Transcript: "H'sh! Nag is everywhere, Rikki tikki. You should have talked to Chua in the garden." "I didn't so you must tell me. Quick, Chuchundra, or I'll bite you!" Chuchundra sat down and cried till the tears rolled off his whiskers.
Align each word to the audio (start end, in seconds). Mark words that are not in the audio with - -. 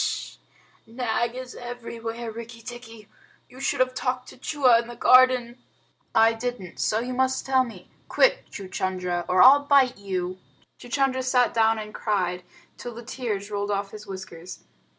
"H'sh! 0.03 0.37
Nag 0.87 1.35
is 1.35 1.53
everywhere, 1.53 2.31
Rikki 2.31 2.63
tikki. 2.63 3.07
You 3.47 3.59
should 3.59 3.79
have 3.79 3.93
talked 3.93 4.27
to 4.29 4.35
Chua 4.37 4.81
in 4.81 4.87
the 4.87 4.95
garden." 4.95 5.59
"I 6.15 6.33
didn't 6.33 6.79
so 6.79 6.97
you 7.01 7.13
must 7.13 7.45
tell 7.45 7.63
me. 7.63 7.87
Quick, 8.09 8.49
Chuchundra, 8.49 9.23
or 9.27 9.43
I'll 9.43 9.63
bite 9.65 9.99
you!" 9.99 10.39
Chuchundra 10.79 11.21
sat 11.23 11.53
down 11.53 11.77
and 11.77 11.93
cried 11.93 12.41
till 12.79 12.95
the 12.95 13.05
tears 13.05 13.51
rolled 13.51 13.69
off 13.69 13.91
his 13.91 14.07
whiskers. 14.07 14.63